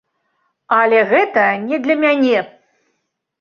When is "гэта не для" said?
1.11-1.95